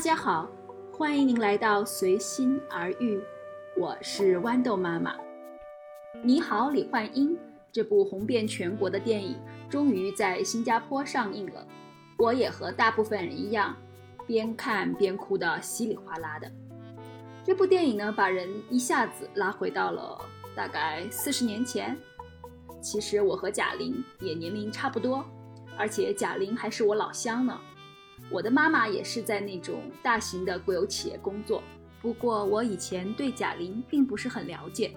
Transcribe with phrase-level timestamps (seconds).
[0.00, 0.48] 大家好，
[0.90, 3.22] 欢迎您来到随心而遇，
[3.76, 5.14] 我是豌豆妈妈。
[6.24, 7.36] 你好，李焕英
[7.70, 9.36] 这部红遍全国的电影
[9.68, 11.66] 终于在新加坡上映了，
[12.16, 13.76] 我也和大部分人一样，
[14.26, 16.50] 边看边哭的稀里哗啦的。
[17.44, 20.18] 这部电影呢，把人一下子拉回到了
[20.56, 21.94] 大概四十年前。
[22.80, 25.22] 其实我和贾玲也年龄差不多，
[25.76, 27.60] 而且贾玲还是我老乡呢。
[28.28, 31.62] 我的妈妈也是在那种大型的国有企业工作，
[32.00, 34.92] 不过我以前对贾玲并不是很了解，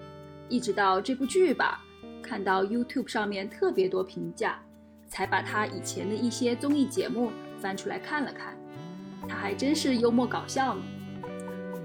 [0.48, 1.82] 一直到这部剧吧，
[2.22, 4.62] 看到 YouTube 上面特别多评价，
[5.08, 8.56] 才把她以前的一些综艺节目翻出来看了看。
[9.28, 10.82] 她还真是幽默搞笑呢，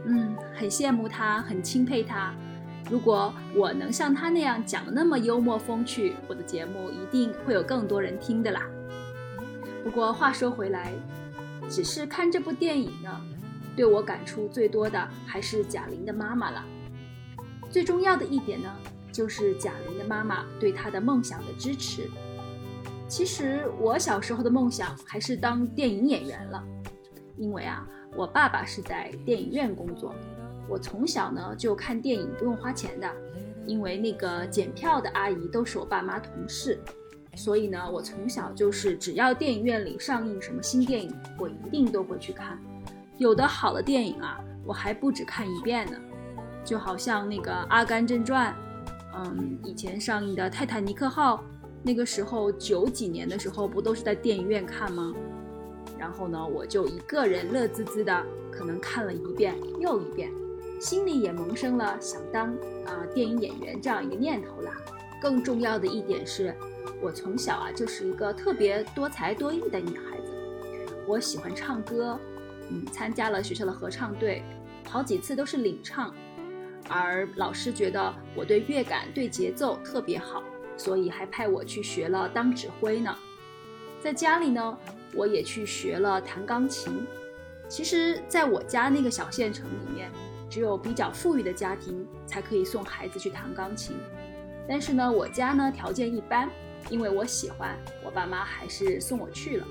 [0.06, 2.34] 嗯，很羡慕她，很钦佩她。
[2.92, 8.62] 如果我能像她那样讲的那么幽默风趣，我的节目一定会有更多人听的啦。
[9.84, 10.94] 不过话说回来。
[11.70, 13.22] 只是看这部电影呢，
[13.76, 16.66] 对我感触最多的还是贾玲的妈妈了。
[17.70, 18.76] 最重要的一点呢，
[19.12, 22.10] 就是贾玲的妈妈对她的梦想的支持。
[23.08, 26.64] 其实我小时候的梦想还是当电影演员了，
[27.38, 30.14] 因为啊，我爸爸是在电影院工作，
[30.68, 33.08] 我从小呢就看电影不用花钱的，
[33.66, 36.80] 因为那个检票的阿姨都是我爸妈同事。
[37.36, 42.60] 所以呢，我从小就是只要电影院里上映什么新电影，我一定都会去看。
[43.18, 45.98] 有的好的电影啊，我还不止看一遍呢。
[46.66, 48.54] 就好像那个《阿甘正传》，
[49.16, 51.38] 嗯，以前上映的《泰坦尼克号》，
[51.82, 55.14] 那个时候九几年的时候不都是在电影院看吗？
[55.98, 60.30] 然后呢，我就一个人乐滋滋的，可能看了一遍又一遍，
[60.82, 62.50] 心里也萌生了想当
[62.86, 64.74] 啊电影演员这样一个念头啦。
[65.22, 66.54] 更重要的一点是。
[67.02, 70.34] 我从小啊就是一个特别多才多艺的女孩子，
[71.08, 72.20] 我喜欢唱歌，
[72.70, 74.44] 嗯，参加了学校的合唱队，
[74.90, 76.14] 好几次都是领唱，
[76.90, 80.44] 而老师觉得我对乐感、对节奏特别好，
[80.76, 83.16] 所以还派我去学了当指挥呢。
[84.02, 84.78] 在家里呢，
[85.14, 87.06] 我也去学了弹钢琴。
[87.68, 90.12] 其实，在我家那个小县城里面，
[90.50, 93.96] 只有比较富裕的家庭才可以送孩子去弹钢琴，
[94.68, 96.50] 但是呢，我家呢条件一般。
[96.90, 99.68] 因为我喜欢，我爸妈还是送我去了，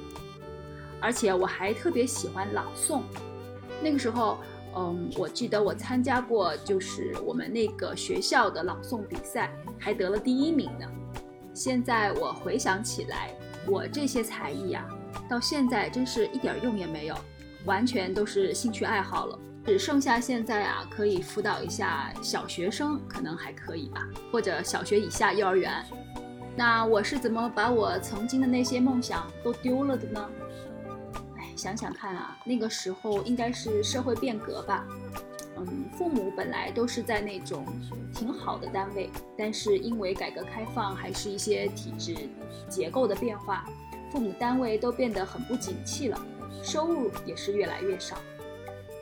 [1.00, 3.02] 而且我还特别喜欢朗诵。
[3.82, 4.38] 那个时候，
[4.76, 10.86] 嗯，我记得我参加过，就是我们那个学校的朗诵比赛，还得了第一名呢。
[11.54, 13.34] 现在我回想起来，
[13.66, 14.84] 我这些才艺啊，
[15.28, 17.16] 到现在真是一点用也没有，
[17.64, 19.38] 完全都是兴趣爱好了。
[19.64, 25.84] 只剩下现在啊，可以辅导一下小学生，可能还可以吧，或者小学以下幼儿园。
[26.58, 30.28] 那我是怎么把我曾经的那些梦想都丢了的呢？
[31.36, 34.84] 哎，想想看啊，那个时候应该是社会变革吧。
[35.56, 37.64] 嗯，父母本来都是在那种
[38.12, 42.28] 挺好的单位，但是因为改革开放，还是一些体制
[42.68, 43.64] 结构的变化，
[44.10, 46.20] 父母单位都变得很不景气了，
[46.60, 48.16] 收入也是越来越少。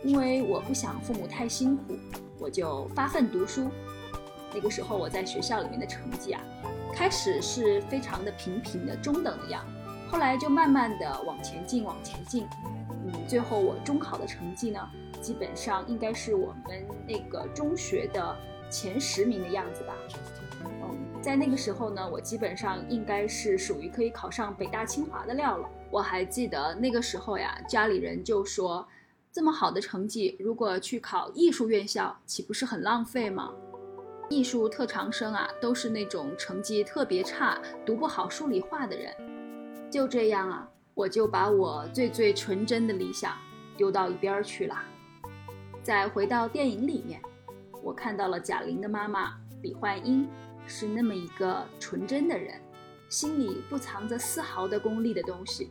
[0.04, 1.96] 因为我不想父母太辛苦，
[2.38, 3.70] 我就发奋读书。
[4.52, 6.42] 那个时候我在学校里面的成绩啊。
[6.96, 9.62] 开始是非常的平平的中等的样，
[10.10, 12.48] 后来就慢慢的往前进，往前进，
[13.04, 14.80] 嗯，最后我中考的成绩呢，
[15.20, 18.34] 基本上应该是我们那个中学的
[18.70, 19.92] 前十名的样子吧，
[20.64, 25.68] 嗯，在那个时候呢，我基本上应该是属于可以考上北大清华的料了。
[25.90, 28.88] 我还记得那个时候呀，家里人就说，
[29.30, 33.52] 这么好的成绩，如果去考艺术院校，岂不是很浪费吗？
[34.28, 39.14] 艺术特长生啊，都是那种成绩特别差、读不好数理化的人。
[39.90, 43.36] 就这样啊，我就把我最最纯真的理想
[43.76, 44.76] 丢到一边去了。
[45.82, 47.20] 再回到电影里面，
[47.82, 50.28] 我看到了贾玲的妈妈李焕英
[50.66, 52.60] 是那么一个纯真的人，
[53.08, 55.70] 心里不藏着丝毫的功利的东西，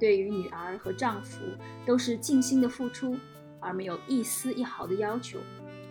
[0.00, 1.38] 对于女儿和丈夫
[1.86, 3.16] 都是尽心的付出，
[3.60, 5.38] 而没有一丝一毫的要求。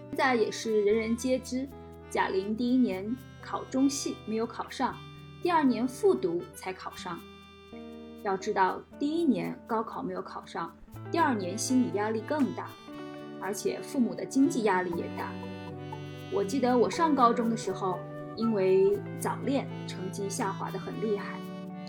[0.10, 1.68] 现在也是人人皆知。
[2.10, 4.96] 贾玲第一年考中戏没有考上，
[5.42, 7.20] 第二年复读才考上。
[8.24, 10.74] 要知道，第一年高考没有考上，
[11.12, 12.70] 第二年心理压力更大，
[13.42, 15.32] 而且父母的经济压力也大。
[16.32, 18.00] 我记得我上高中的时候，
[18.36, 21.40] 因为早恋，成绩下滑的很厉害。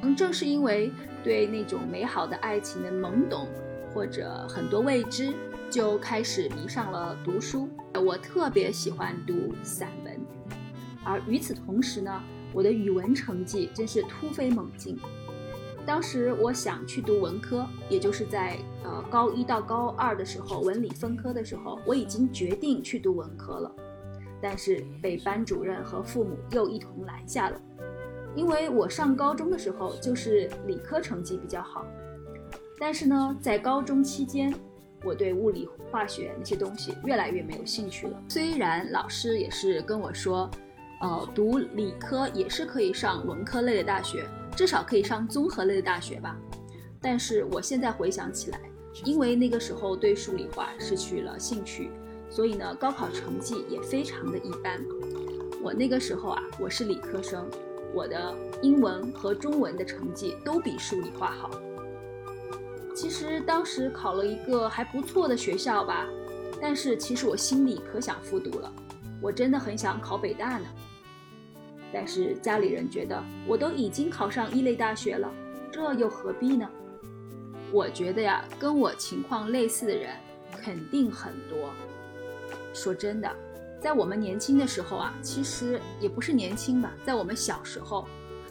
[0.02, 0.92] 嗯，正是因为
[1.22, 3.48] 对那种美好的爱情的懵懂，
[3.94, 5.32] 或者很多未知。
[5.68, 10.05] 就开始迷上了读书，我特别喜欢读散文，
[11.06, 12.22] 而与此同时呢，
[12.52, 14.98] 我的语文成绩真是突飞猛进。
[15.86, 23.72] 当时我想去读文科，也就是在呃高一到高二的时候，文理分科的时候，我已经决定去读文科了，
[24.42, 27.60] 但是被班主任和父母又一同拦下了，
[28.34, 31.86] 因为我上高中的时候就是理科成绩比较好，
[32.80, 34.52] 但是呢，在高中期间，
[35.04, 38.20] 我对物理、化学那些东西越来越没有兴趣了。
[38.28, 40.50] 虽然老师也是跟我说，
[41.00, 44.26] 呃，读理科也是可以上文科类的大学。
[44.56, 46.34] 至少可以上综合类的大学吧，
[46.98, 48.58] 但是我现在回想起来，
[49.04, 51.90] 因为那个时候对数理化失去了兴趣，
[52.30, 54.82] 所以呢，高考成绩也非常的一般。
[55.62, 57.46] 我那个时候啊，我是理科生，
[57.92, 61.50] 我的英文和中文的成绩都比数理化好。
[62.94, 66.08] 其实当时考了一个还不错的学校吧，
[66.62, 68.72] 但是其实我心里可想复读了，
[69.20, 70.66] 我真的很想考北大呢。
[71.92, 75.32] 但是家里人觉得我都已经考上一类大学了，
[75.70, 76.68] 这又何必呢？
[77.72, 80.10] 我觉得呀，跟我情况类似的人
[80.52, 81.70] 肯定很多。
[82.74, 83.36] 说真的，
[83.80, 88.06] 在我们年轻的时候啊，其实也不是年轻吧，在我们小时候，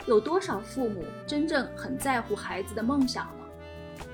[0.06, 3.45] 有多少父母真正很在乎孩子的梦想呢？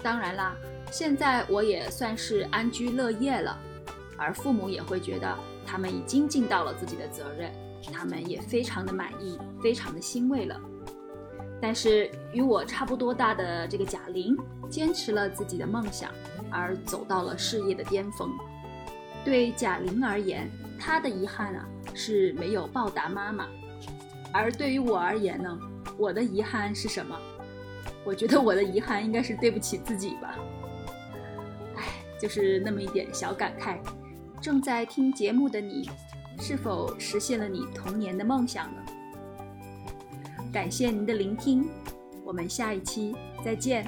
[0.03, 0.56] 当然啦，
[0.92, 3.57] 现在我也算是安居乐业了，
[4.22, 5.36] 而父母也会觉得
[5.66, 7.52] 他们已经尽到了自己的责任。
[7.92, 10.56] 他们也非常的满意，非常的欣慰了。
[11.60, 14.38] 但是与我差不多大的这个贾玲，
[14.70, 16.12] 坚持了自己的梦想，
[16.52, 18.30] 而走到了事业的巅峰。
[19.26, 20.48] 对贾玲而言，
[20.80, 23.46] 她的遗憾啊是没有报答妈妈；
[24.32, 25.60] 而对于我而言呢，
[25.98, 27.18] 我的遗憾是什么？
[28.04, 30.38] 我觉得我的遗憾应该是对不起自己吧。
[31.78, 31.86] 唉，
[32.20, 33.80] 就是那么一点小感慨。
[34.42, 35.90] 正在听节目的你。
[36.40, 38.82] 是否实现了你童年的梦想呢？
[40.52, 41.70] 感谢您的聆听，
[42.26, 43.16] 我们下一期
[43.46, 43.86] 再见。